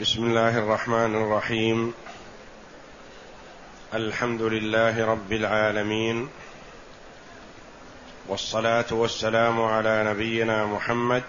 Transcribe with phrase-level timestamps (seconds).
[0.00, 1.94] بسم الله الرحمن الرحيم.
[3.94, 6.28] الحمد لله رب العالمين.
[8.28, 11.22] والصلاة والسلام على نبينا محمد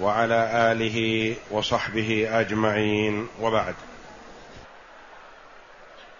[0.00, 3.26] وعلى آله وصحبه أجمعين.
[3.40, 3.74] وبعد.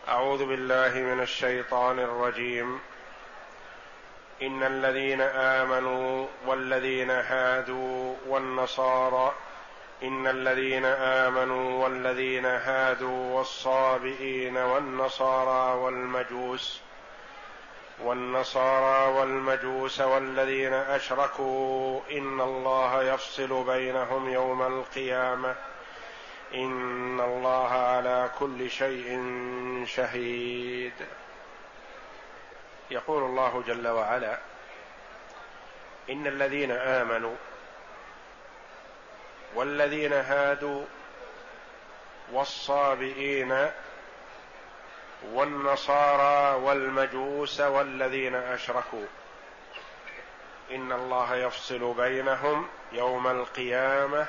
[0.09, 2.79] أعوذ بالله من الشيطان الرجيم.
[4.43, 9.33] إن الذين آمنوا والذين هادوا والنصارى
[10.03, 16.81] إن الذين آمنوا والذين هادوا والصابئين والنصارى والمجوس
[18.03, 25.55] والنصارى والمجوس والذين أشركوا إن الله يفصل بينهم يوم القيامة
[26.55, 29.25] إن الله على كل شيء
[29.87, 30.93] شهيد.
[32.91, 34.39] يقول الله جل وعلا
[36.11, 37.35] إن الذين آمنوا
[39.55, 40.85] والذين هادوا
[42.33, 43.71] والصابئين
[45.33, 49.07] والنصارى والمجوس والذين أشركوا.
[50.71, 54.27] إن الله يفصل بينهم يوم القيامة.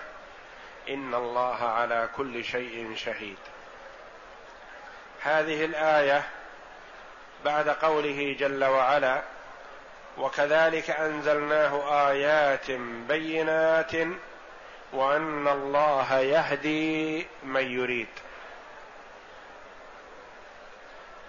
[0.90, 3.38] إن الله على كل شيء شهيد.
[5.22, 6.24] هذه الآية
[7.46, 9.22] بعد قوله جل وعلا
[10.18, 12.72] وكذلك أنزلناه آيات
[13.08, 13.92] بينات
[14.94, 18.08] وأن الله يهدي من يريد.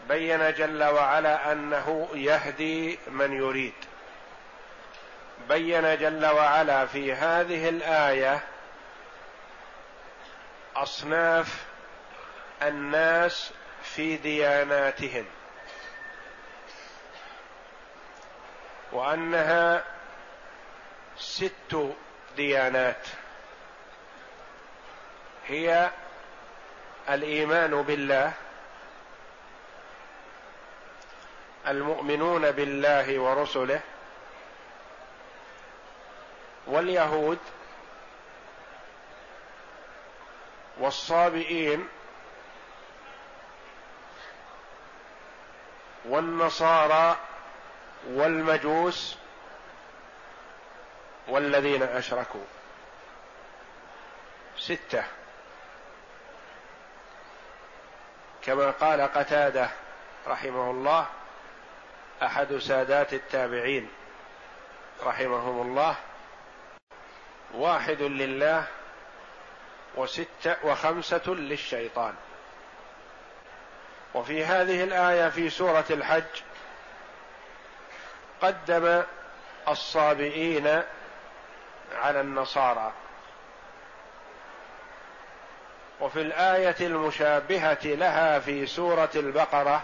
[0.08, 3.74] بين جل وعلا أنه يهدي من يريد.
[5.48, 8.40] بين جل وعلا في هذه الآية
[10.76, 11.64] أصناف
[12.62, 13.52] الناس
[13.82, 15.26] في دياناتهم.
[18.92, 19.84] وأنها
[21.16, 21.94] ست
[22.36, 23.06] ديانات.
[25.46, 25.90] هي
[27.08, 28.32] الإيمان بالله
[31.66, 33.80] المؤمنون بالله ورسله
[36.66, 37.38] واليهود
[40.78, 41.88] والصابئين
[46.04, 47.16] والنصارى
[48.06, 49.16] والمجوس
[51.28, 52.44] والذين أشركوا.
[54.58, 55.04] ستة.
[58.44, 59.70] كما قال قتادة
[60.26, 61.06] رحمه الله
[62.22, 63.88] أحد سادات التابعين
[65.02, 65.96] رحمهم الله
[67.54, 68.64] واحد لله
[69.94, 72.14] وستة وخمسة للشيطان.
[74.14, 76.42] وفي هذه الآية في سورة الحج
[78.42, 79.02] قدم
[79.68, 80.82] الصابئين
[81.94, 82.92] على النصارى.
[86.02, 89.82] وفي الآية المشابهة لها في سورة البقرة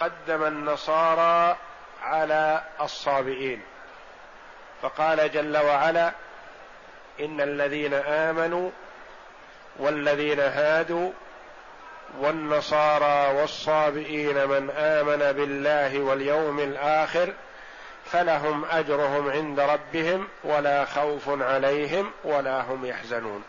[0.00, 1.56] قدم النصارى
[2.02, 3.62] على الصابئين.
[4.82, 6.12] فقال جل وعلا
[7.20, 8.70] إن الذين آمنوا
[9.76, 11.10] والذين هادوا
[12.20, 17.32] والنصارى والصابئين من آمن بالله واليوم الآخر
[18.04, 23.44] فلهم أجرهم عند ربهم ولا خوف عليهم ولا هم يحزنون.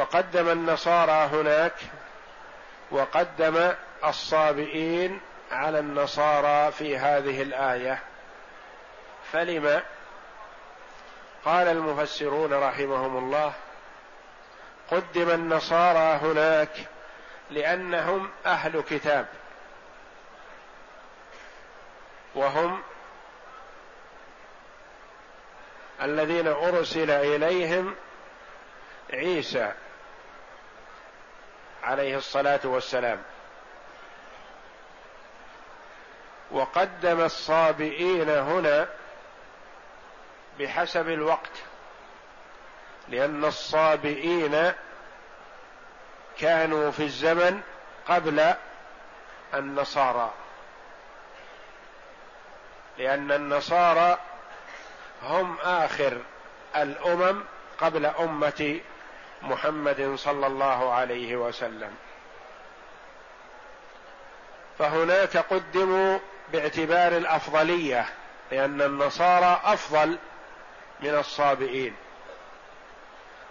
[0.00, 1.72] فقدم النصارى هناك
[2.90, 3.72] وقدم
[4.04, 8.02] الصابئين على النصارى في هذه الآية.
[9.32, 9.82] فلم؟
[11.44, 13.52] قال المفسرون رحمهم الله
[14.90, 16.88] قدم النصارى هناك
[17.50, 19.26] لأنهم أهل كتاب
[22.34, 22.82] وهم
[26.02, 27.94] الذين أرسل إليهم
[29.12, 29.72] عيسى
[31.82, 33.22] عليه الصلاة والسلام.
[36.50, 38.88] وقدم الصابئين هنا
[40.58, 41.50] بحسب الوقت
[43.08, 44.72] لأن الصابئين
[46.38, 47.60] كانوا في الزمن
[48.08, 48.54] قبل
[49.54, 50.30] النصارى.
[52.98, 54.18] لأن النصارى
[55.22, 56.18] هم آخر
[56.76, 57.42] الأمم
[57.80, 58.80] قبل أمة
[59.42, 61.96] محمد صلى الله عليه وسلم.
[64.78, 66.18] فهناك قدموا
[66.52, 68.06] باعتبار الأفضلية
[68.50, 70.18] لأن النصارى أفضل
[71.00, 71.96] من الصابئين.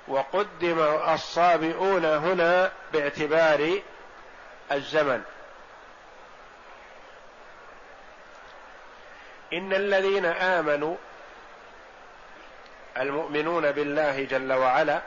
[0.07, 0.79] وقدم
[1.13, 3.79] الصابئون هنا باعتبار
[4.71, 5.23] الزمن.
[9.53, 10.95] إن الذين آمنوا
[12.97, 15.01] المؤمنون بالله جل وعلا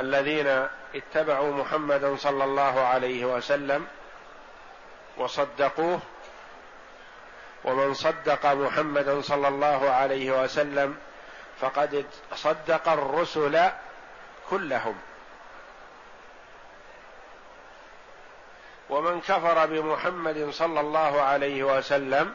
[0.00, 3.86] الذين اتبعوا محمدا صلى الله عليه وسلم
[5.16, 6.00] وصدقوه
[7.64, 10.96] ومن صدق محمدا صلى الله عليه وسلم
[11.60, 13.70] فقد صدق الرسل
[14.50, 14.98] كلهم.
[18.90, 22.34] ومن كفر بمحمد صلى الله عليه وسلم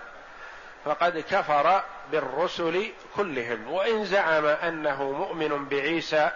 [0.86, 3.72] فقد كفر بالرسل كلهم.
[3.72, 6.32] وإن زعم أنه مؤمن بعيسى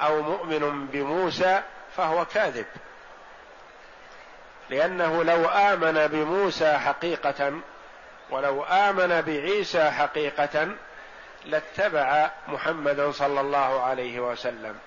[0.00, 1.62] أو مؤمن بموسى
[1.96, 2.66] فهو كاذب.
[4.70, 7.52] لأنه لو آمن بموسى حقيقة
[8.30, 10.68] ولو آمن بعيسى حقيقة
[11.44, 14.78] لاتبع محمدا صلى الله عليه وسلم.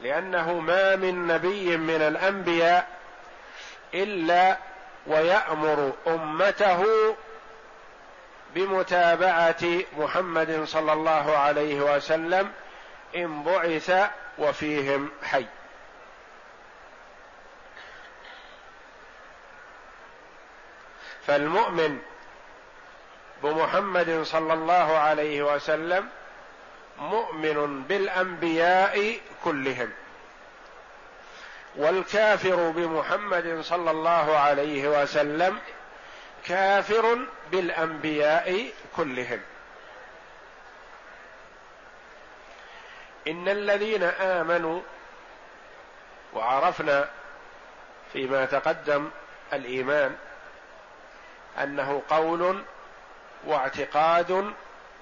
[0.00, 2.86] لأنه ما من نبي من الأنبياء
[3.94, 4.56] إلا
[5.06, 6.84] ويأمر أمته
[8.54, 9.64] بمتابعة
[9.98, 12.52] محمد صلى الله عليه وسلم
[13.16, 15.46] إن بعث وفيهم حي.
[21.26, 21.98] فالمؤمن
[23.42, 26.08] بمحمد صلى الله عليه وسلم
[26.98, 29.90] مؤمن بالأنبياء كلهم
[31.76, 35.58] والكافر بمحمد صلى الله عليه وسلم
[36.46, 37.18] كافر
[37.52, 39.40] بالأنبياء كلهم.
[43.26, 44.80] إن الذين آمنوا
[46.34, 47.08] وعرفنا
[48.12, 49.10] فيما تقدم
[49.52, 50.16] الإيمان
[51.62, 52.62] أنه قول
[53.46, 54.52] واعتقاد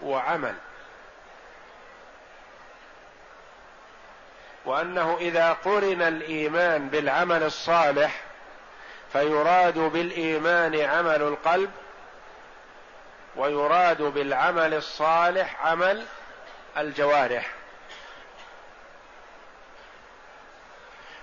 [0.02, 0.54] وعمل
[4.64, 8.20] وأنه إذا قرن الإيمان بالعمل الصالح
[9.12, 11.70] فيراد بالإيمان عمل القلب
[13.36, 16.06] ويراد بالعمل الصالح عمل
[16.76, 17.55] الجوارح.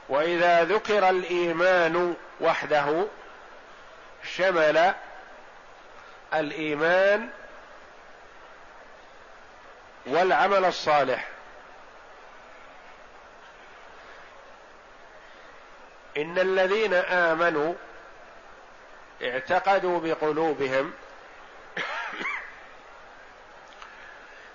[0.10, 3.06] وإذا ذكر الإيمان وحده
[4.24, 4.94] شمل
[6.34, 7.30] الإيمان
[10.06, 11.28] والعمل الصالح.
[16.18, 17.74] إن الذين آمنوا
[19.24, 20.94] اعتقدوا بقلوبهم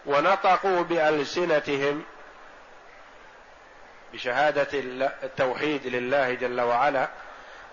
[0.06, 2.04] ونطقوا بألسنتهم
[4.12, 4.68] بشهادة
[5.22, 7.08] التوحيد لله جل وعلا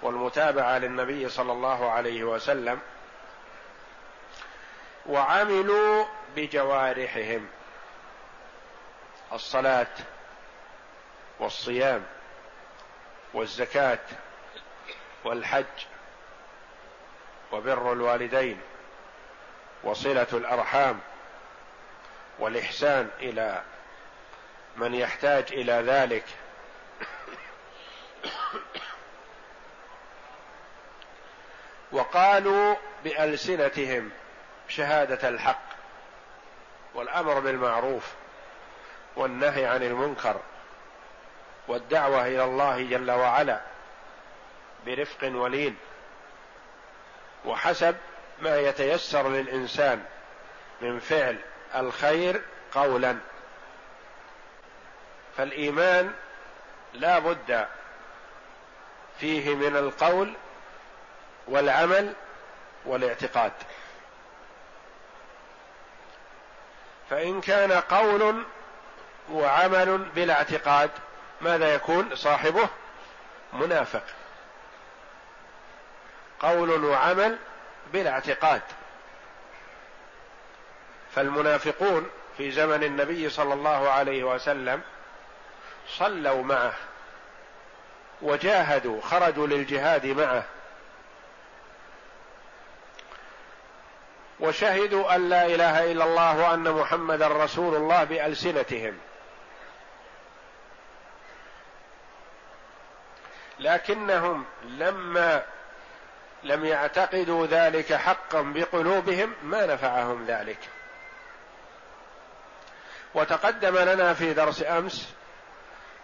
[0.02, 2.80] والمتابعة للنبي صلى الله عليه وسلم
[5.06, 6.06] وعملوا
[6.36, 7.48] بجوارحهم
[9.34, 9.88] الصلاة
[11.40, 12.04] والصيام
[13.34, 14.00] والزكاة
[15.24, 15.66] والحج
[17.52, 18.62] وبر الوالدين
[19.84, 21.00] وصلة الأرحام
[22.40, 23.64] والإحسان إلى
[24.76, 26.24] من يحتاج إلى ذلك.
[31.92, 34.12] وقالوا بألسنتهم
[34.68, 35.66] شهادة الحق
[36.94, 38.14] والأمر بالمعروف
[39.16, 40.40] والنهي عن المنكر
[41.68, 43.62] والدعوة إلى الله جل وعلا
[44.86, 45.78] برفق ولين
[47.46, 47.96] وحسب
[48.42, 50.06] ما يتيسر للإنسان
[50.82, 51.38] من فعل
[51.76, 52.42] الخير
[52.74, 53.18] قولا.
[55.38, 56.14] فالإيمان
[56.94, 57.68] لا بد
[59.20, 60.34] فيه من القول
[61.48, 62.14] والعمل
[62.86, 63.52] والاعتقاد.
[67.10, 68.44] فإن كان قول
[69.32, 70.92] وعمل بلا اعتقاد
[71.42, 72.70] ماذا يكون؟ صاحبه
[73.54, 74.04] منافق.
[76.40, 77.38] قول وعمل
[77.94, 78.62] بلا اعتقاد.
[81.16, 84.82] فالمنافقون في زمن النبي صلى الله عليه وسلم
[85.88, 86.74] صلوا معه
[88.22, 90.44] وجاهدوا خرجوا للجهاد معه.
[94.40, 98.98] وشهدوا أن لا إله إلا الله وأن محمدا رسول الله بألسنتهم.
[103.60, 105.44] لكنهم لما
[106.44, 110.60] لم يعتقدوا ذلك حقا بقلوبهم ما نفعهم ذلك.
[113.14, 115.14] وتقدم لنا في درس أمس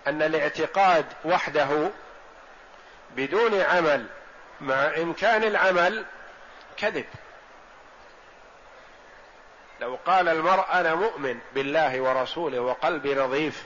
[0.07, 1.89] أن الاعتقاد وحده
[3.15, 4.05] بدون عمل
[4.61, 6.05] مع إمكان العمل
[6.77, 7.05] كذب.
[9.79, 13.63] لو قال المرء أنا مؤمن بالله ورسوله وقلبي نظيف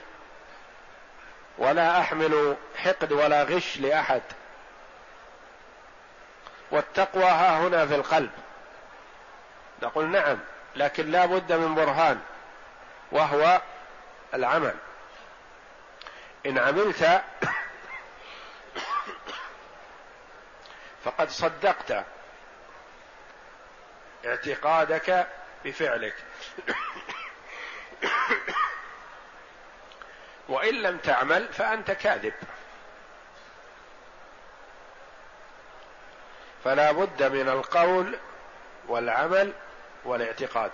[1.58, 4.22] ولا أحمل حقد ولا غش لأحد
[6.70, 8.30] والتقوى ها هنا في القلب.
[9.82, 10.38] نقول نعم
[10.76, 12.20] لكن لا بد من برهان
[13.12, 13.60] وهو
[14.34, 14.74] العمل.
[16.46, 17.22] إن عملت
[21.04, 22.04] فقد صدقت
[24.26, 25.26] اعتقادك
[25.64, 26.14] بفعلك.
[30.48, 32.34] وإن لم تعمل فأنت كاذب.
[36.64, 38.18] فلا بد من القول
[38.88, 39.52] والعمل
[40.04, 40.72] والاعتقاد.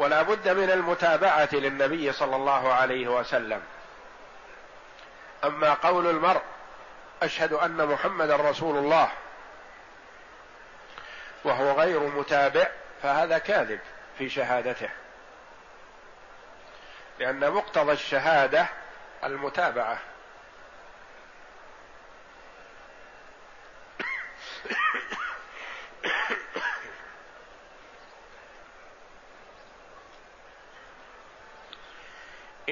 [0.00, 3.62] ولا بد من المتابعة للنبي صلى الله عليه وسلم.
[5.44, 6.42] أما قول المرء
[7.22, 9.10] أشهد أن محمدا رسول الله
[11.44, 12.66] وهو غير متابع
[13.02, 13.80] فهذا كاذب
[14.18, 14.88] في شهادته.
[17.18, 18.66] لأن مقتضى الشهادة
[19.24, 19.98] المتابعة.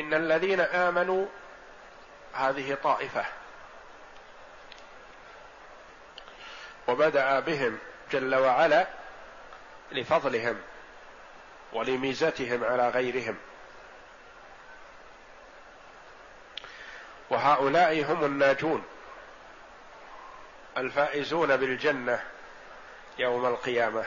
[0.00, 1.26] إن الذين آمنوا
[2.32, 3.24] هذه طائفة.
[6.88, 7.78] وبدأ بهم
[8.12, 8.86] جل وعلا
[9.92, 10.60] لفضلهم
[11.72, 13.36] ولميزتهم على غيرهم.
[17.30, 18.84] وهؤلاء هم الناجون
[20.76, 22.24] الفائزون بالجنة
[23.18, 24.04] يوم القيامة.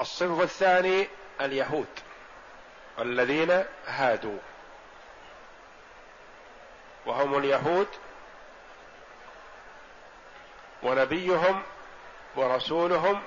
[0.00, 1.08] الصنف الثاني
[1.40, 2.07] اليهود.
[3.00, 4.38] الذين هادوا.
[7.06, 7.88] وهم اليهود
[10.82, 11.62] ونبيهم
[12.36, 13.22] ورسولهم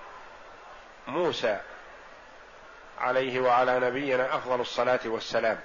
[1.07, 1.59] موسى
[2.99, 5.59] عليه وعلى نبينا أفضل الصلاة والسلام.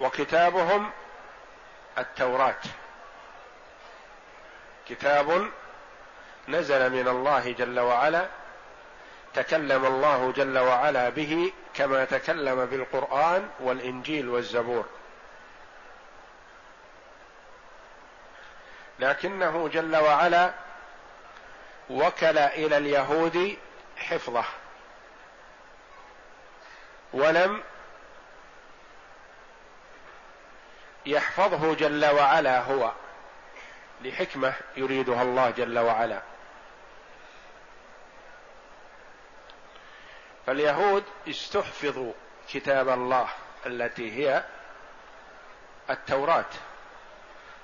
[0.00, 0.90] وكتابهم
[1.98, 2.60] التوراة.
[4.88, 5.50] كتاب
[6.48, 8.28] نزل من الله جل وعلا
[9.34, 14.84] تكلم الله جل وعلا به كما تكلم بالقرآن والإنجيل والزبور.
[18.98, 20.54] لكنه جل وعلا
[21.90, 23.56] وكل إلى اليهود
[23.96, 24.44] حفظه
[27.12, 27.62] ولم
[31.06, 32.92] يحفظه جل وعلا هو
[34.02, 36.22] لحكمة يريدها الله جل وعلا.
[40.46, 42.12] فاليهود استحفظوا
[42.48, 43.28] كتاب الله
[43.66, 44.44] التي هي
[45.90, 46.44] التوراة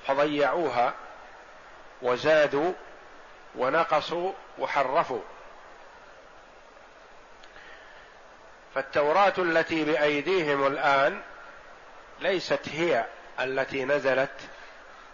[0.06, 0.94] فضيعوها
[2.02, 2.72] وزادوا
[3.54, 5.22] ونقصوا وحرفوا.
[8.74, 11.22] فالتوراة التي بأيديهم الآن
[12.20, 13.06] ليست هي
[13.40, 14.40] التي نزلت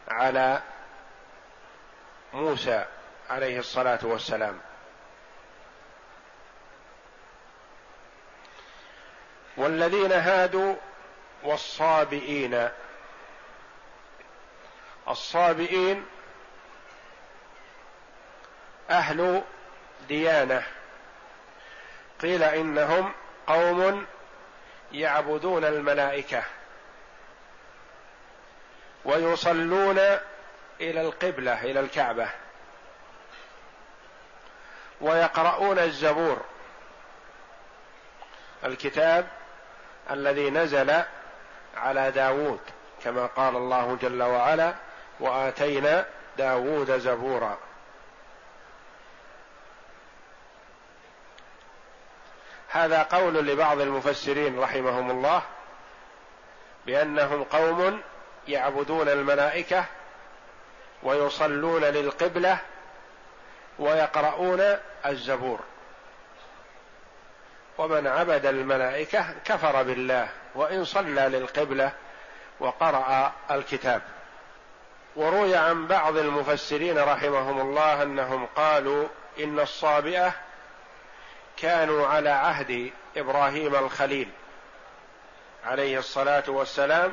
[0.08, 0.62] على
[2.32, 2.84] موسى
[3.30, 4.60] عليه الصلاة والسلام.
[9.56, 10.74] والذين هادوا
[11.42, 12.68] والصابئين.
[15.08, 16.06] الصابئين
[18.90, 19.42] أهل
[20.08, 20.62] ديانة.
[22.22, 23.12] قيل إنهم
[23.46, 24.06] قوم
[24.92, 26.42] يعبدون الملائكة
[29.04, 29.98] ويصلون
[30.80, 32.28] إلى القبلة إلى الكعبة.
[35.00, 36.44] ويقرؤون الزبور.
[38.64, 39.28] الكتاب
[40.10, 41.02] الذي نزل
[41.76, 42.60] على داود
[43.04, 44.74] كما قال الله جل وعلا
[45.20, 46.06] وآتينا
[46.38, 47.58] داود زبورا
[52.68, 55.42] هذا قول لبعض المفسرين رحمهم الله
[56.86, 58.00] بأنهم قوم
[58.48, 59.84] يعبدون الملائكة
[61.02, 62.58] ويصلون للقبلة
[63.78, 65.60] ويقرؤون الزبور.
[67.78, 71.92] ومن عبد الملائكة كفر بالله وإن صلى للقبلة
[72.60, 74.02] وقرأ الكتاب.
[75.16, 79.08] وروي عن بعض المفسرين رحمهم الله أنهم قالوا
[79.40, 80.32] إن الصابئة
[81.56, 84.28] كانوا على عهد إبراهيم الخليل
[85.64, 87.12] عليه الصلاة والسلام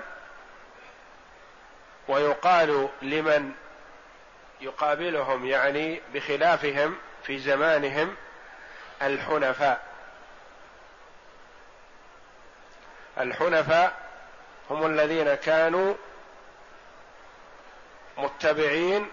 [2.08, 3.52] ويقال لمن
[4.62, 8.16] يقابلهم يعني بخلافهم في زمانهم
[9.02, 9.93] الحنفاء.
[13.18, 13.94] الحنفاء
[14.70, 15.94] هم الذين كانوا
[18.18, 19.10] متبعين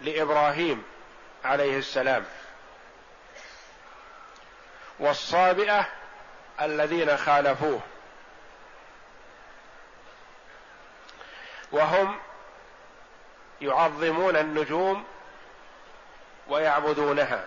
[0.00, 0.84] لإبراهيم
[1.44, 2.24] عليه السلام.
[4.98, 5.86] والصابئة
[6.60, 7.80] الذين خالفوه.
[11.72, 12.18] وهم
[13.60, 15.04] يعظمون النجوم
[16.48, 17.46] ويعبدونها.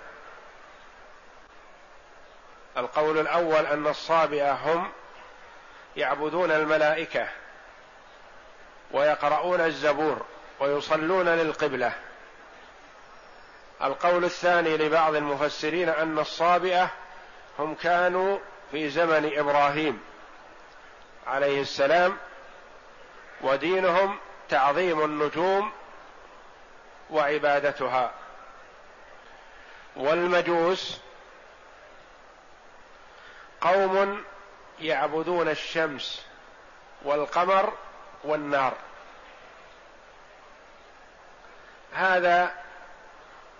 [2.77, 4.91] القول الأول أن الصابئة هم
[5.97, 7.27] يعبدون الملائكة
[8.91, 10.25] ويقرؤون الزبور
[10.59, 11.93] ويصلون للقبلة.
[13.83, 16.89] القول الثاني لبعض المفسرين أن الصابئة
[17.59, 18.39] هم كانوا
[18.71, 20.03] في زمن إبراهيم
[21.27, 22.17] عليه السلام
[23.41, 24.17] ودينهم
[24.49, 25.71] تعظيم النجوم
[27.09, 28.11] وعبادتها.
[29.95, 30.99] والمجوس
[33.61, 34.23] قوم
[34.79, 36.25] يعبدون الشمس
[37.03, 37.73] والقمر
[38.23, 38.73] والنار.
[41.93, 42.51] هذا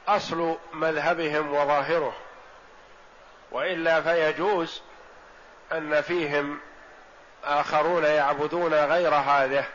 [0.07, 2.13] أصل مذهبهم وظاهره
[3.51, 4.81] وإلا فيجوز
[5.71, 6.59] أن فيهم
[7.43, 9.65] آخرون يعبدون غير هذا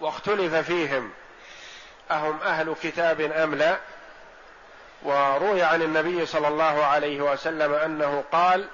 [0.00, 1.12] واختلف فيهم
[2.10, 3.78] أهم أهل كتاب أم لا؟
[5.04, 8.68] وروي عن النبي صلى الله عليه وسلم أنه قال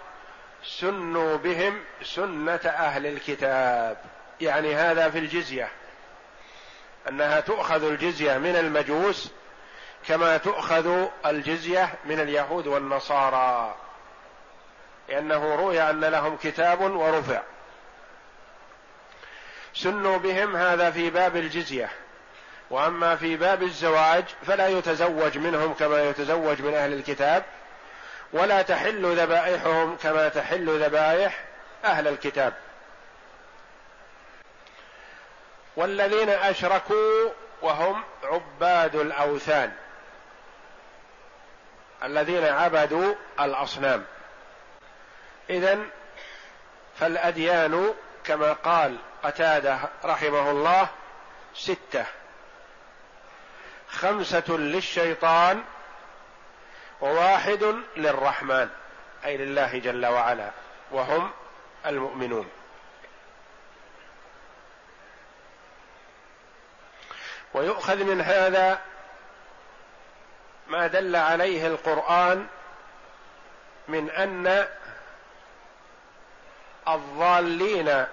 [0.65, 3.97] سنوا بهم سنة أهل الكتاب.
[4.41, 5.69] يعني هذا في الجزية.
[7.09, 9.31] أنها تؤخذ الجزية من المجوس
[10.07, 13.77] كما تؤخذ الجزية من اليهود والنصارى.
[15.09, 17.43] لأنه روي أن لهم كتاب ورفع.
[19.75, 21.91] سنوا بهم هذا في باب الجزية.
[22.71, 27.45] وأما في باب الزواج فلا يتزوج منهم كما يتزوج من أهل الكتاب
[28.33, 31.45] ولا تحل ذبائحهم كما تحل ذبائح
[31.85, 32.55] أهل الكتاب.
[35.77, 37.31] والذين أشركوا
[37.63, 39.73] وهم عباد الأوثان
[42.05, 44.05] الذين عبدوا الأصنام.
[45.51, 45.79] اذا
[47.01, 50.89] فالأديان كما قال قتادة رحمه الله
[51.55, 52.05] ستة.
[53.91, 55.65] خمسة للشيطان
[57.01, 58.69] وواحد للرحمن
[59.25, 60.51] أي لله جل وعلا
[60.91, 61.31] وهم
[61.87, 62.49] المؤمنون.
[67.55, 68.81] ويؤخذ من هذا
[70.69, 72.47] ما دل عليه القرآن
[73.89, 74.69] من أن
[76.89, 78.07] الضالين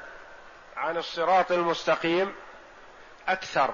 [0.78, 2.36] عن الصراط المستقيم
[3.28, 3.74] أكثر.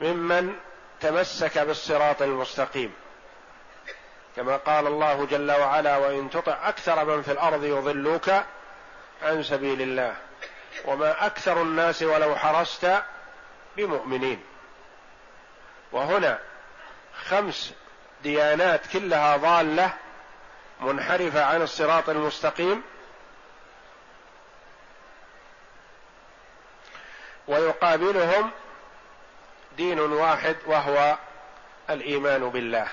[0.00, 0.56] ممن
[1.00, 2.94] تمسك بالصراط المستقيم.
[4.36, 8.30] كما قال الله جل وعلا وإن تطع أكثر من في الأرض يضلوك
[9.22, 10.16] عن سبيل الله.
[10.84, 13.02] وما أكثر الناس ولو حرصت
[13.76, 14.42] بمؤمنين.
[15.92, 16.38] وهنا
[17.24, 17.74] خمس
[18.22, 19.92] ديانات كلها ضالة
[20.80, 22.82] منحرفة عن الصراط المستقيم.
[27.48, 28.50] ويقابلهم
[29.76, 31.18] دين واحد وهو
[31.90, 32.88] الإيمان بالله.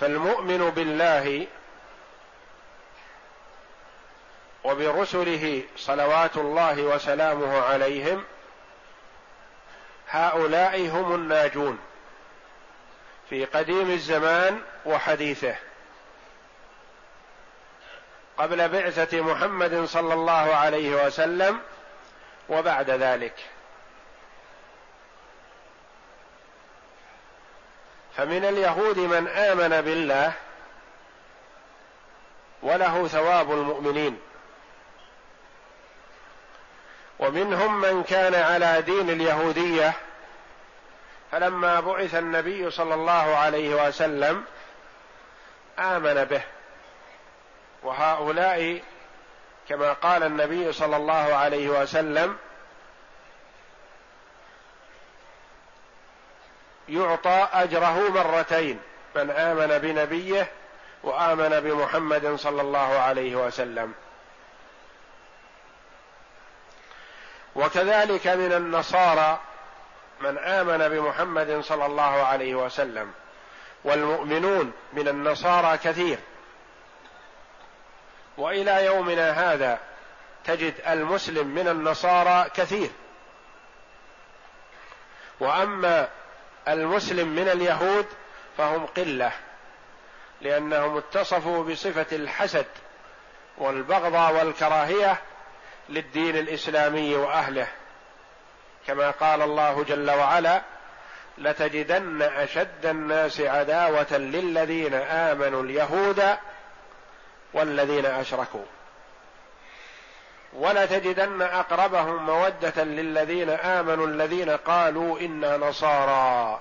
[0.00, 1.46] فالمؤمن بالله
[4.64, 8.24] وبرسله صلوات الله وسلامه عليهم
[10.08, 11.78] هؤلاء هم الناجون
[13.30, 15.56] في قديم الزمان وحديثه.
[18.38, 21.60] قبل بعثة محمد صلى الله عليه وسلم
[22.50, 23.34] وبعد ذلك.
[28.16, 30.32] فمن اليهود من آمن بالله
[32.62, 34.20] وله ثواب المؤمنين.
[37.18, 39.92] ومنهم من كان على دين اليهودية
[41.32, 44.44] فلما بعث النبي صلى الله عليه وسلم
[45.78, 46.42] آمن به.
[47.82, 48.82] وهؤلاء
[49.70, 52.36] كما قال النبي صلى الله عليه وسلم
[56.88, 58.80] يعطى أجره مرتين
[59.16, 60.50] من آمن بنبيه
[61.02, 63.94] وآمن بمحمد صلى الله عليه وسلم.
[67.56, 69.38] وكذلك من النصارى
[70.20, 73.12] من آمن بمحمد صلى الله عليه وسلم
[73.84, 76.18] والمؤمنون من النصارى كثير.
[78.36, 79.78] وإلى يومنا هذا
[80.44, 82.90] تجد المسلم من النصارى كثير.
[85.40, 86.08] وأما
[86.68, 88.06] المسلم من اليهود
[88.58, 89.32] فهم قلة
[90.40, 92.66] لأنهم اتصفوا بصفة الحسد
[93.58, 95.20] والبغضاء والكراهية
[95.88, 97.68] للدين الإسلامي وأهله.
[98.86, 100.62] كما قال الله جل وعلا
[101.38, 106.36] لتجدن أشد الناس عداوة للذين آمنوا اليهود
[107.54, 108.64] والذين أشركوا.
[110.52, 116.60] ولتجدن أقربهم مودة للذين آمنوا الذين قالوا إنا نصارى.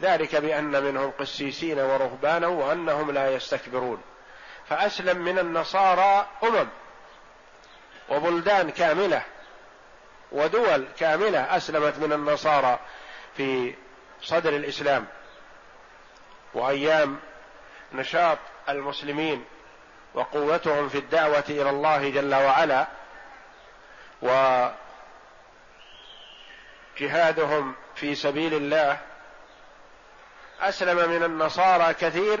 [0.00, 4.02] ذلك بأن منهم قسيسين ورهبانا وأنهم لا يستكبرون.
[4.68, 6.68] فأسلم من النصارى أمم
[8.08, 9.22] وبلدان كاملة
[10.32, 12.78] ودول كاملة أسلمت من النصارى
[13.36, 13.74] في
[14.22, 15.06] صدر الإسلام.
[16.54, 17.18] وأيام
[17.92, 19.44] نشاط المسلمين
[20.14, 22.86] وقوتهم في الدعوة إلى الله جل وعلا
[26.98, 28.98] وجهادهم في سبيل الله
[30.60, 32.40] أسلم من النصارى كثير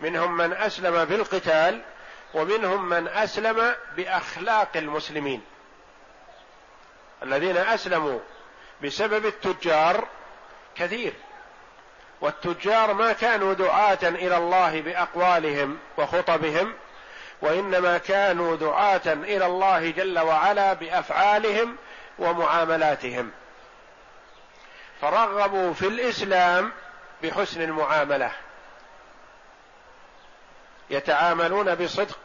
[0.00, 1.82] منهم من أسلم بالقتال
[2.34, 5.42] ومنهم من أسلم بأخلاق المسلمين.
[7.22, 8.18] الذين أسلموا
[8.82, 10.08] بسبب التجار
[10.74, 11.12] كثير.
[12.20, 16.74] والتجار ما كانوا دعاة إلى الله بأقوالهم وخطبهم
[17.42, 21.76] وإنما كانوا دعاة إلى الله جل وعلا بأفعالهم
[22.18, 23.30] ومعاملاتهم.
[25.00, 26.72] فرغبوا في الإسلام
[27.22, 28.30] بحسن المعاملة.
[30.90, 32.18] يتعاملون بصدق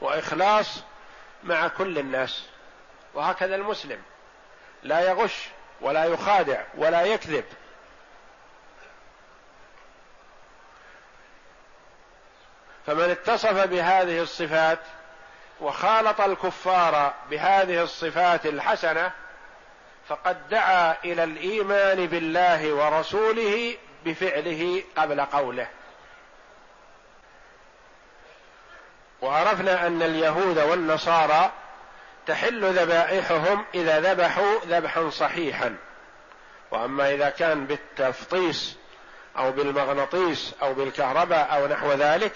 [0.00, 0.82] وإخلاص
[1.44, 2.44] مع كل الناس.
[3.14, 4.02] وهكذا المسلم.
[4.82, 5.48] لا يغش
[5.80, 7.44] ولا يخادع ولا يكذب.
[12.88, 14.78] فمن اتصف بهذه الصفات
[15.60, 19.12] وخالط الكفار بهذه الصفات الحسنة
[20.08, 25.68] فقد دعا إلى الإيمان بالله ورسوله بفعله قبل قوله.
[29.20, 31.52] وعرفنا أن اليهود والنصارى
[32.26, 35.76] تحل ذبائحهم إذا ذبحوا ذبحا صحيحا.
[36.70, 38.76] وأما إذا كان بالتفطيس
[39.38, 42.32] أو بالمغناطيس أو بالكهرباء أو نحو ذلك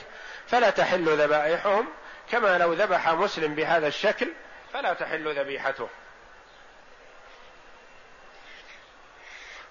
[0.49, 1.89] فلا تحل ذبائحهم
[2.31, 4.29] كما لو ذبح مسلم بهذا الشكل
[4.73, 5.89] فلا تحل ذبيحته.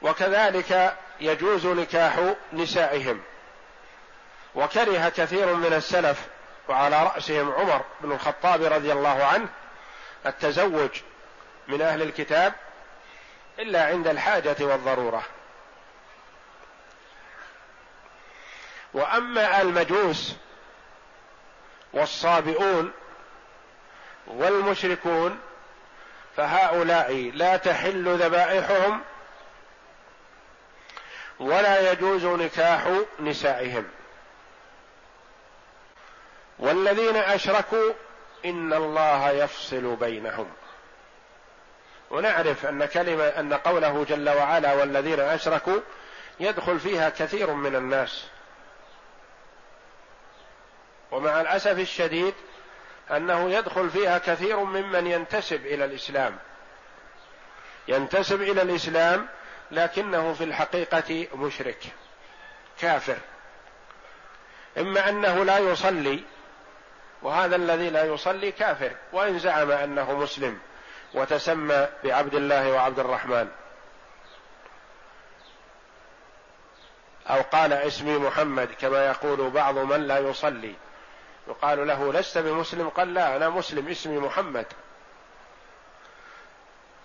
[0.01, 3.21] وكذلك يجوز نكاح نسائهم.
[4.55, 6.27] وكره كثير من السلف
[6.69, 9.49] وعلى رأسهم عمر بن الخطاب رضي الله عنه
[10.25, 11.01] التزوج
[11.67, 12.53] من أهل الكتاب
[13.59, 15.23] إلا عند الحاجة والضرورة.
[18.93, 20.35] وأما المجوس
[21.93, 22.91] والصابئون
[24.27, 25.39] والمشركون
[26.37, 29.01] فهؤلاء لا تحل ذبائحهم
[31.39, 32.87] ولا يجوز نكاح
[33.19, 33.87] نسائهم.
[36.59, 37.93] والذين أشركوا
[38.45, 40.49] إن الله يفصل بينهم.
[42.11, 45.79] ونعرف أن كلمة أن قوله جل وعلا والذين أشركوا
[46.39, 48.27] يدخل فيها كثير من الناس.
[51.11, 52.33] ومع الأسف الشديد
[53.11, 56.37] أنه يدخل فيها كثير ممن ينتسب إلى الإسلام.
[57.87, 59.27] ينتسب إلى الإسلام
[59.71, 61.83] لكنه في الحقيقة مشرك
[62.79, 63.17] كافر.
[64.77, 66.23] إما أنه لا يصلي
[67.21, 70.59] وهذا الذي لا يصلي كافر وإن زعم أنه مسلم
[71.13, 73.49] وتسمى بعبد الله وعبد الرحمن.
[77.29, 80.75] أو قال اسمي محمد كما يقول بعض من لا يصلي.
[81.47, 84.65] يقال له لست بمسلم؟ قال لا أنا مسلم اسمي محمد.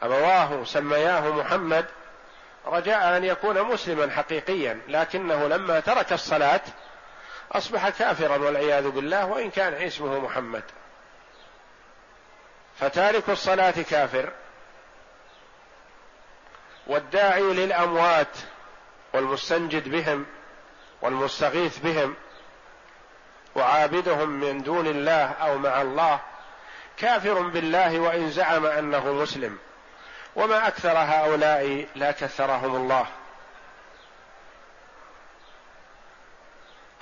[0.03, 1.87] أبواه سمياه محمد.
[2.66, 6.61] رجاء أن يكون مسلما حقيقيا لكنه لما ترك الصلاة
[7.53, 10.62] أصبح كافرا والعياذ بالله وإن كان اسمه محمد.
[12.81, 14.33] فتارك الصلاة كافر.
[16.87, 18.37] والداعي للأموات
[19.12, 20.27] والمستنجد بهم
[21.03, 22.14] والمستغيث بهم
[23.57, 26.21] وعابدهم من دون الله أو مع الله
[26.97, 29.59] كافر بالله وإن زعم أنه مسلم.
[30.37, 33.07] وما أكثر هؤلاء لا كثرهم الله.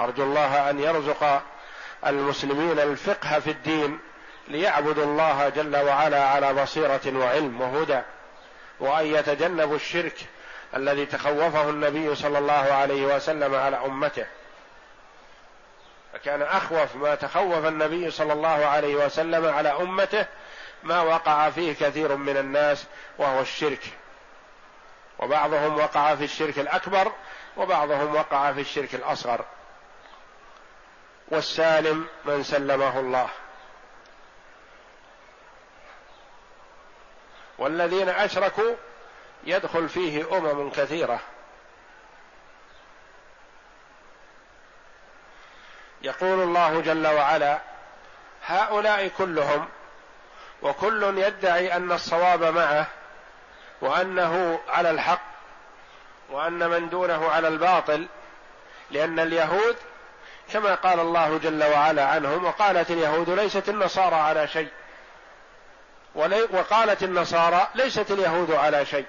[0.00, 1.42] أرجو الله أن يرزق
[2.06, 3.98] المسلمين الفقه في الدين
[4.48, 8.00] ليعبدوا الله جل وعلا على بصيرة وعلم وهدى
[8.80, 10.16] وأن يتجنبوا الشرك
[10.76, 14.26] الذي تخوفه النبي صلى الله عليه وسلم على أمته.
[16.14, 20.26] فكان أخوف ما تخوف النبي صلى الله عليه وسلم على أمته
[20.82, 22.86] ما وقع فيه كثير من الناس
[23.18, 23.82] وهو الشرك.
[25.18, 27.12] وبعضهم وقع في الشرك الأكبر
[27.56, 29.44] وبعضهم وقع في الشرك الأصغر.
[31.28, 33.28] والسالم من سلمه الله.
[37.58, 38.74] والذين أشركوا
[39.44, 41.20] يدخل فيه أمم كثيرة.
[46.04, 47.58] يقول الله جل وعلا
[48.46, 49.68] هؤلاء كلهم
[50.62, 52.86] وكل يدعي أن الصواب معه
[53.80, 55.20] وأنه على الحق
[56.30, 58.08] وأن من دونه على الباطل
[58.90, 59.76] لأن اليهود
[60.52, 64.68] كما قال الله جل وعلا عنهم وقالت اليهود ليست النصارى على شيء
[66.50, 69.06] وقالت النصارى ليست اليهود على شيء.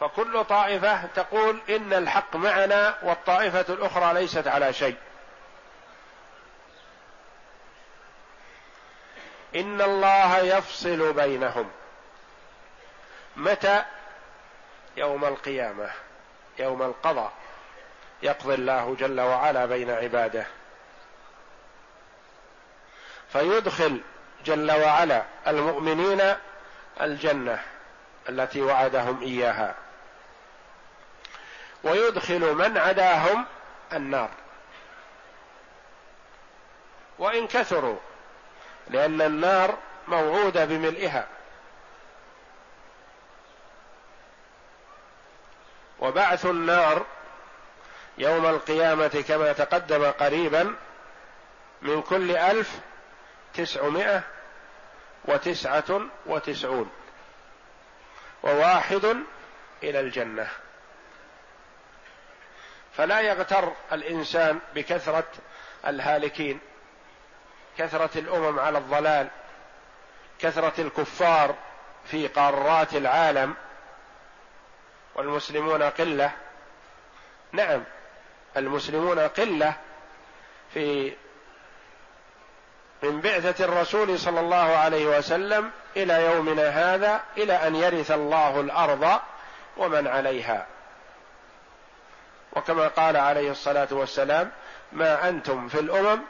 [0.00, 4.96] فكل طائفة تقول إن الحق معنا والطائفة الأخرى ليست على شيء.
[9.56, 11.70] إن الله يفصل بينهم.
[13.36, 13.84] متى؟
[14.96, 15.90] يوم القيامة.
[16.58, 17.32] يوم القضاء.
[18.22, 20.46] يقضي الله جل وعلا بين عباده.
[23.28, 24.00] فيدخل
[24.44, 26.34] جل وعلا المؤمنين
[27.00, 27.62] الجنة
[28.28, 29.85] التي وعدهم إياها.
[31.86, 33.44] ويدخل من عداهم
[33.92, 34.30] النار.
[37.18, 37.98] وإن كثروا
[38.90, 41.26] لأن النار موعودة بملئها.
[45.98, 47.06] وبعث النار
[48.18, 50.74] يوم القيامة كما تقدم قريبا
[51.82, 52.80] من كل ألف
[53.54, 54.22] تسعمائة
[55.24, 56.90] وتسعة وتسعون
[58.42, 59.04] وواحد
[59.82, 60.48] إلى الجنة.
[62.96, 65.24] فلا يغتر الإنسان بكثرة
[65.86, 66.60] الهالكين
[67.78, 69.28] كثرة الأمم على الضلال
[70.38, 71.54] كثرة الكفار
[72.04, 73.54] في قارات العالم
[75.14, 76.30] والمسلمون قلة.
[77.52, 77.84] نعم
[78.56, 79.74] المسلمون قلة
[80.74, 81.12] في
[83.02, 89.20] من بعثة الرسول صلى الله عليه وسلم إلى يومنا هذا إلى أن يرث الله الأرض
[89.76, 90.66] ومن عليها.
[92.56, 94.50] وكما قال عليه الصلاة والسلام
[94.92, 96.22] ما أنتم في الأمم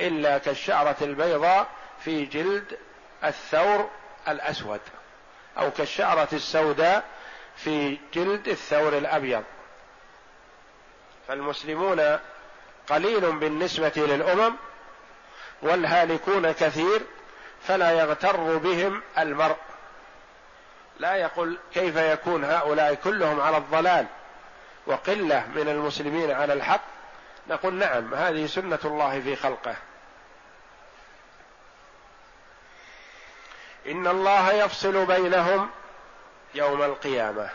[0.00, 1.66] إلا كالشعرة البيضاء
[2.04, 2.78] في جلد
[3.24, 3.90] الثور
[4.28, 4.80] الأسود
[5.58, 7.04] أو كالشعرة السوداء
[7.56, 9.42] في جلد الثور الأبيض.
[11.28, 12.18] فالمسلمون
[12.88, 14.54] قليل بالنسبة للأمم
[15.62, 17.02] والهالكون كثير
[17.62, 19.56] فلا يغتر بهم المرء.
[20.98, 24.06] لا يقول كيف يكون هؤلاء كلهم على الضلال.
[24.86, 26.80] وقلة من المسلمين على الحق
[27.48, 29.76] نقول نعم هذه سنة الله في خلقه.
[33.86, 35.70] إن الله يفصل بينهم
[36.54, 37.50] يوم القيامة.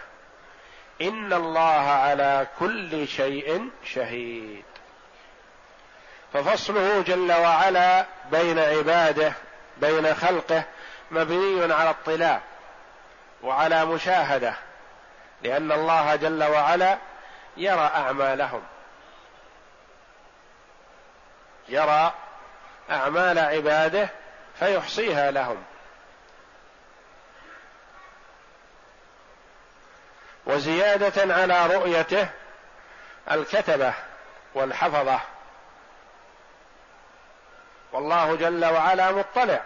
[1.02, 4.64] إن الله على كل شيء شهيد.
[6.34, 9.34] ففصله جل وعلا بين عباده
[9.78, 10.64] بين خلقه
[11.12, 12.42] مبني على اطلاع
[13.44, 14.54] وعلى مشاهدة
[15.44, 16.98] لأن الله جل وعلا
[17.60, 18.64] يرى أعمالهم.
[21.70, 22.14] يرى
[22.92, 24.10] أعمال عباده
[24.60, 25.64] فيحصيها لهم.
[30.46, 32.30] وزيادة على رؤيته
[33.32, 33.94] الكتبة
[34.54, 35.20] والحفظة.
[37.92, 39.64] والله جل وعلا مطلع.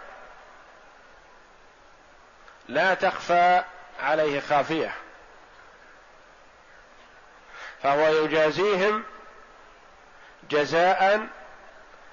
[2.68, 3.62] لا تخفى
[4.02, 5.03] عليه خافية.
[7.84, 9.02] فهو يجازيهم
[10.50, 11.26] جزاء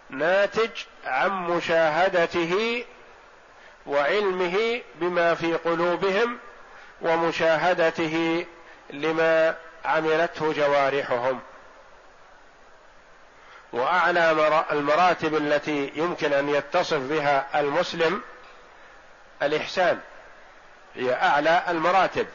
[0.10, 0.70] ناتج
[1.06, 2.86] عن مشاهدته
[3.86, 6.38] وعلمه بما في قلوبهم
[7.02, 8.46] ومشاهدته
[8.90, 9.56] لما
[9.86, 11.40] عملته جوارحهم.
[13.74, 14.32] وأعلى
[14.72, 18.22] المراتب التي يمكن أن يتصف بها المسلم
[19.44, 20.00] الإحسان
[20.96, 22.28] هي أعلى المراتب.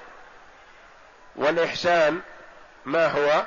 [1.37, 2.21] والإحسان
[2.87, 3.45] ما هو؟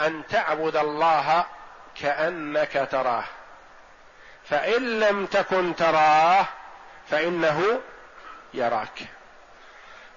[0.00, 1.46] أن تعبد الله
[2.00, 3.24] كأنك تراه.
[4.44, 6.46] فإن لم تكن تراه
[7.10, 7.80] فإنه
[8.54, 9.02] يراك.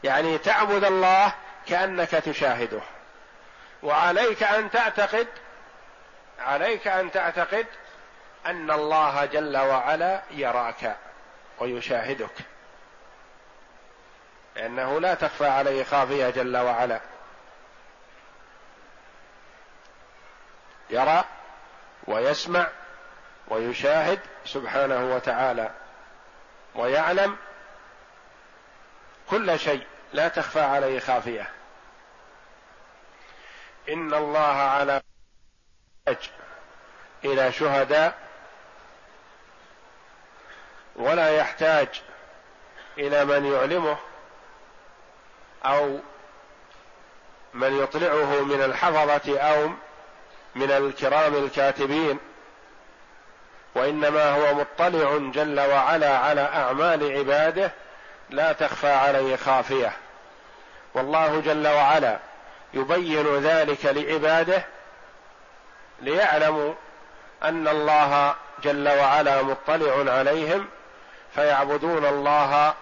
[0.04, 1.34] يعني تعبد الله
[1.68, 2.82] كأنك تشاهده.
[3.84, 5.28] وعليك أن تعتقد
[6.40, 7.66] عليك أن تعتقد
[8.46, 10.98] أن الله جل وعلا يراك
[11.60, 12.57] ويشاهدك.
[14.58, 17.00] لأنه لا تخفى عليه خافية جل وعلا.
[20.90, 21.24] يرى
[22.08, 22.68] ويسمع
[23.48, 25.72] ويشاهد سبحانه وتعالى
[26.76, 27.38] ويعلم
[29.30, 31.50] كل شيء لا تخفى عليه خافية.
[33.90, 35.02] إن الله على
[37.26, 38.18] إلى شهداء
[40.96, 42.02] ولا يحتاج
[42.98, 43.98] إلى من يعلمه
[45.68, 46.00] أو
[47.54, 49.70] من يطلعه من الحفظة أو
[50.56, 52.20] من الكرام الكاتبين
[53.76, 57.72] وإنما هو مطلع جل وعلا على أعمال عباده
[58.30, 59.94] لا تخفى عليه خافية.
[60.94, 62.20] والله جل وعلا
[62.74, 64.66] يبين ذلك لعباده
[66.02, 66.74] ليعلموا
[67.44, 70.68] أن الله جل وعلا مطلع عليهم
[71.36, 72.74] فيعبدون الله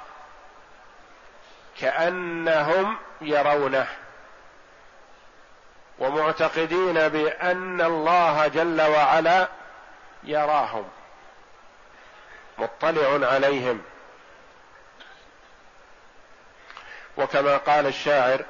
[1.80, 3.88] كأنهم يرونه
[6.00, 9.48] ومعتقدين بأن الله جل وعلا
[10.24, 10.90] يراهم
[12.58, 13.82] مطلع عليهم.
[17.18, 18.46] وكما قال الشاعر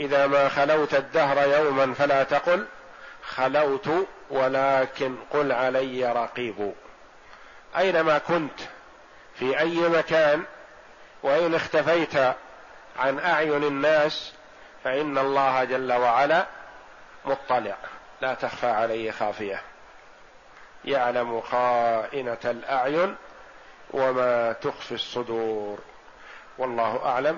[0.00, 2.66] إذا ما خلوت الدهر يوما فلا تقل
[3.22, 3.88] خلوت
[4.30, 6.74] ولكن قل علي رقيب.
[7.76, 8.60] أينما كنت
[9.34, 10.44] في أي مكان
[11.22, 12.16] وإن اختفيت
[12.98, 14.32] عن أعين الناس
[14.84, 16.46] فإن الله جل وعلا
[17.24, 17.76] مطلع.
[18.20, 19.62] لا تخفى عليه خافية.
[20.84, 23.16] يعلم خائنة الأعين
[23.90, 25.78] وما تخفي الصدور.
[26.58, 27.36] والله أعلم.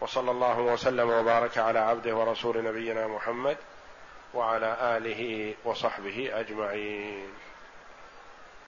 [0.00, 3.56] وصلى الله وسلم وبارك على عبده ورسول نبينا محمد
[4.34, 7.28] وعلى آله وصحبه أجمعين.